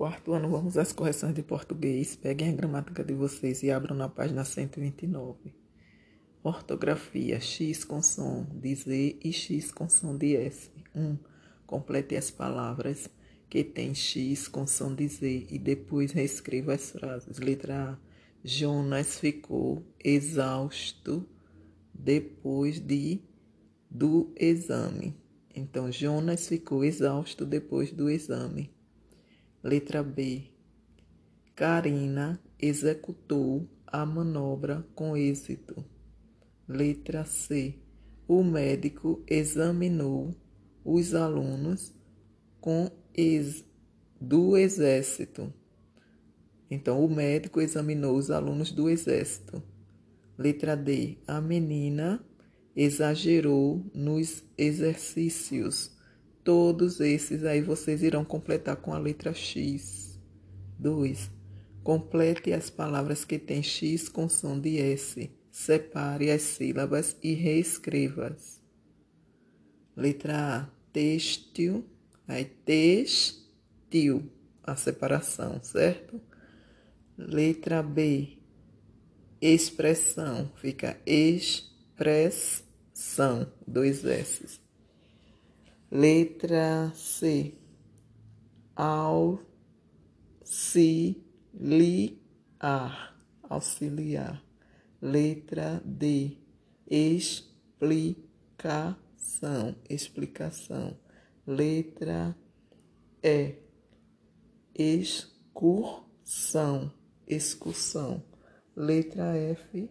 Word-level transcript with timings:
Quarto 0.00 0.32
ano, 0.32 0.48
vamos 0.48 0.78
às 0.78 0.94
correções 0.94 1.34
de 1.34 1.42
português. 1.42 2.16
Peguem 2.16 2.48
a 2.48 2.56
gramática 2.56 3.04
de 3.04 3.12
vocês 3.12 3.62
e 3.62 3.70
abram 3.70 3.94
na 3.94 4.08
página 4.08 4.46
129. 4.46 5.52
Ortografia: 6.42 7.38
X 7.38 7.84
com 7.84 8.00
som 8.00 8.46
de 8.50 8.74
Z 8.74 9.18
e 9.22 9.30
X 9.30 9.70
com 9.70 9.90
som 9.90 10.16
de 10.16 10.36
S. 10.36 10.70
1. 10.96 11.02
Um, 11.02 11.18
complete 11.66 12.16
as 12.16 12.30
palavras 12.30 13.10
que 13.50 13.62
tem 13.62 13.94
X 13.94 14.48
com 14.48 14.66
som 14.66 14.94
de 14.94 15.06
Z 15.06 15.46
e 15.50 15.58
depois 15.58 16.12
reescreva 16.12 16.72
as 16.72 16.92
frases. 16.92 17.38
Letra 17.38 17.90
A. 17.90 17.98
Jonas 18.42 19.18
ficou 19.18 19.84
exausto 20.02 21.28
depois 21.92 22.80
de 22.80 23.20
do 23.90 24.32
exame. 24.34 25.14
Então, 25.54 25.92
Jonas 25.92 26.48
ficou 26.48 26.82
exausto 26.86 27.44
depois 27.44 27.92
do 27.92 28.08
exame. 28.08 28.79
Letra 29.62 30.02
B. 30.02 30.44
Karina 31.54 32.40
executou 32.58 33.68
a 33.86 34.06
manobra 34.06 34.86
com 34.94 35.14
êxito. 35.14 35.84
Letra 36.66 37.26
C. 37.26 37.74
O 38.26 38.42
médico 38.42 39.22
examinou 39.26 40.34
os 40.82 41.14
alunos 41.14 41.94
com 42.58 42.90
ex 43.12 43.62
do 44.18 44.56
exército. 44.56 45.52
Então, 46.70 47.04
o 47.04 47.14
médico 47.14 47.60
examinou 47.60 48.16
os 48.16 48.30
alunos 48.30 48.72
do 48.72 48.88
exército. 48.88 49.62
Letra 50.38 50.74
D. 50.74 51.18
A 51.26 51.38
menina 51.38 52.24
exagerou 52.74 53.84
nos 53.92 54.42
exercícios 54.56 55.99
Todos 56.50 56.98
esses 56.98 57.44
aí 57.44 57.60
vocês 57.62 58.02
irão 58.02 58.24
completar 58.24 58.74
com 58.74 58.92
a 58.92 58.98
letra 58.98 59.32
X. 59.32 60.18
2. 60.80 61.30
Complete 61.84 62.52
as 62.52 62.68
palavras 62.68 63.24
que 63.24 63.38
têm 63.38 63.62
X 63.62 64.08
com 64.08 64.28
som 64.28 64.58
de 64.58 64.76
S. 64.76 65.30
Separe 65.48 66.28
as 66.28 66.42
sílabas 66.42 67.16
e 67.22 67.34
reescreva-as. 67.34 68.60
Letra 69.96 70.56
A. 70.56 70.68
Têxtil. 70.92 71.84
Aí, 72.26 72.46
textil. 72.46 74.28
A 74.60 74.74
separação, 74.74 75.62
certo? 75.62 76.20
Letra 77.16 77.80
B. 77.80 78.38
Expressão. 79.40 80.50
Fica 80.56 80.98
expressão. 81.06 82.42
Dois 83.64 84.04
S. 84.04 84.58
Letra 85.92 86.92
C. 86.94 87.58
Auxiliar. 88.76 89.44
Auxiliar. 93.42 94.40
Letra 95.02 95.82
D. 95.84 96.38
Explicação. 96.86 98.14
Explicação. 99.88 100.96
Letra 101.44 102.36
E. 103.20 103.56
Excursão. 104.72 106.04
Excursão. 107.26 108.22
Letra 108.76 109.36
F. 109.36 109.90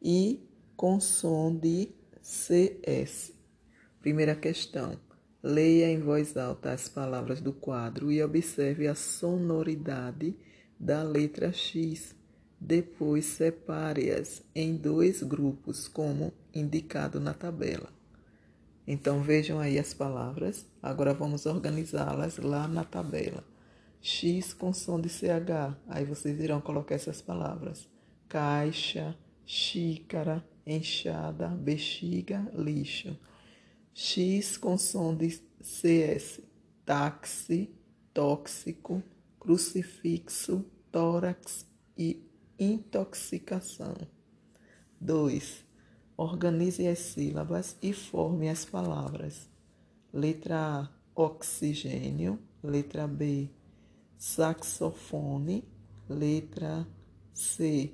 e 0.00 0.42
com 0.74 0.98
som 0.98 1.54
de 1.54 1.94
CS. 2.22 3.34
Primeira 4.00 4.34
questão. 4.34 4.98
Leia 5.42 5.90
em 5.90 6.00
voz 6.00 6.34
alta 6.34 6.72
as 6.72 6.88
palavras 6.88 7.42
do 7.42 7.52
quadro 7.52 8.10
e 8.10 8.22
observe 8.22 8.88
a 8.88 8.94
sonoridade 8.94 10.34
da 10.78 11.02
letra 11.02 11.52
X. 11.52 12.14
Depois 12.60 13.24
separe-as 13.24 14.42
em 14.54 14.76
dois 14.76 15.22
grupos, 15.22 15.88
como 15.88 16.32
indicado 16.54 17.18
na 17.18 17.34
tabela. 17.34 17.88
Então 18.86 19.22
vejam 19.22 19.58
aí 19.58 19.78
as 19.78 19.94
palavras. 19.94 20.66
Agora 20.82 21.14
vamos 21.14 21.46
organizá-las 21.46 22.38
lá 22.38 22.66
na 22.66 22.84
tabela. 22.84 23.44
X 24.00 24.52
com 24.52 24.72
som 24.72 25.00
de 25.00 25.08
CH. 25.08 25.76
Aí 25.86 26.04
vocês 26.04 26.40
irão 26.40 26.60
colocar 26.60 26.94
essas 26.94 27.22
palavras: 27.22 27.88
caixa, 28.28 29.16
xícara, 29.46 30.44
enxada, 30.66 31.48
bexiga, 31.48 32.50
lixo. 32.54 33.16
X 33.94 34.56
com 34.56 34.76
som 34.76 35.14
de 35.14 35.40
CS. 35.60 36.40
Táxi, 36.84 37.72
tóxico, 38.12 39.00
crucifixo, 39.42 40.64
tórax 40.92 41.66
e 41.98 42.24
intoxicação. 42.56 43.96
2. 45.00 45.64
Organize 46.16 46.86
as 46.86 47.00
sílabas 47.00 47.76
e 47.82 47.92
forme 47.92 48.48
as 48.48 48.64
palavras. 48.64 49.50
Letra 50.12 50.84
A, 50.84 50.88
oxigênio. 51.16 52.38
Letra 52.62 53.08
B, 53.08 53.50
saxofone. 54.16 55.64
Letra 56.08 56.86
C, 57.34 57.92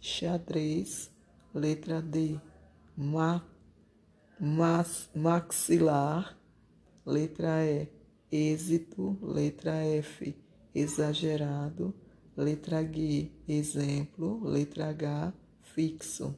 xadrez. 0.00 1.10
Letra 1.52 2.00
D, 2.00 2.40
ma, 2.96 3.46
mas, 4.40 5.10
maxilar. 5.14 6.34
Letra 7.04 7.62
E, 7.62 7.88
êxito. 8.32 9.18
Letra 9.20 9.74
F, 9.84 10.47
exagerado. 10.74 11.94
Letra 12.36 12.84
G, 12.84 13.30
exemplo. 13.48 14.42
Letra 14.44 14.90
H, 14.90 15.32
fixo. 15.62 16.34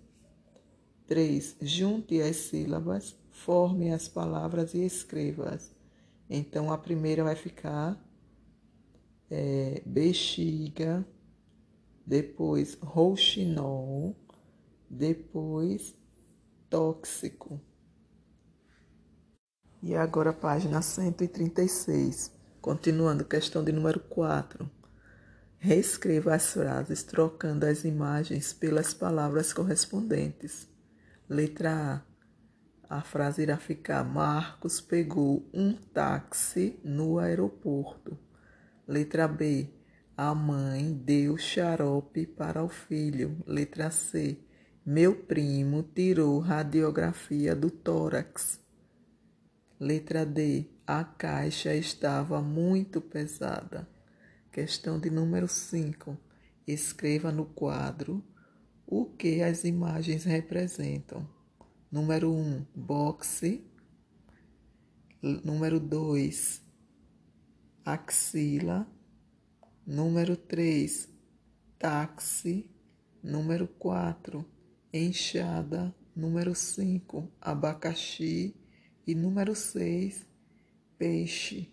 3. 1.06 1.56
Junte 1.60 2.20
as 2.22 2.36
sílabas, 2.36 3.16
forme 3.30 3.92
as 3.92 4.08
palavras 4.08 4.74
e 4.74 4.84
escreva-as. 4.84 5.74
Então, 6.28 6.72
a 6.72 6.78
primeira 6.78 7.24
vai 7.24 7.34
ficar 7.34 8.00
é, 9.28 9.82
bexiga, 9.84 11.04
depois 12.06 12.78
rouxinol, 12.80 14.16
depois 14.88 15.94
tóxico. 16.68 17.60
E 19.82 19.94
agora, 19.94 20.32
página 20.32 20.82
136. 20.82 22.39
Continuando, 22.60 23.24
questão 23.24 23.64
de 23.64 23.72
número 23.72 23.98
4. 24.00 24.70
Reescreva 25.56 26.34
as 26.34 26.52
frases 26.52 27.02
trocando 27.02 27.64
as 27.64 27.84
imagens 27.84 28.52
pelas 28.52 28.92
palavras 28.92 29.50
correspondentes. 29.50 30.68
Letra 31.26 32.04
A. 32.86 32.98
A 32.98 33.00
frase 33.00 33.40
irá 33.40 33.56
ficar: 33.56 34.04
Marcos 34.04 34.78
pegou 34.78 35.48
um 35.54 35.72
táxi 35.72 36.78
no 36.84 37.18
aeroporto. 37.18 38.18
Letra 38.86 39.26
B. 39.26 39.70
A 40.14 40.34
mãe 40.34 40.92
deu 40.92 41.38
xarope 41.38 42.26
para 42.26 42.62
o 42.62 42.68
filho. 42.68 43.42
Letra 43.46 43.90
C. 43.90 44.38
Meu 44.84 45.14
primo 45.14 45.82
tirou 45.82 46.38
radiografia 46.40 47.56
do 47.56 47.70
tórax. 47.70 48.60
Letra 49.78 50.26
D. 50.26 50.68
A 50.92 51.04
caixa 51.04 51.72
estava 51.72 52.42
muito 52.42 53.00
pesada. 53.00 53.88
Questão 54.50 54.98
de 54.98 55.08
número 55.08 55.46
5. 55.46 56.18
Escreva 56.66 57.30
no 57.30 57.46
quadro 57.46 58.20
o 58.84 59.04
que 59.04 59.40
as 59.40 59.62
imagens 59.62 60.24
representam. 60.24 61.30
Número 61.92 62.32
1, 62.32 62.36
um, 62.36 62.66
boxe. 62.74 63.64
Número 65.22 65.78
2, 65.78 66.60
axila. 67.84 68.84
Número 69.86 70.36
3, 70.36 71.08
táxi. 71.78 72.68
Número 73.22 73.68
4, 73.68 74.44
enxada. 74.92 75.94
Número 76.16 76.52
5, 76.52 77.30
abacaxi. 77.40 78.56
E 79.06 79.14
número 79.14 79.54
6, 79.54 80.29
peixe. 81.00 81.66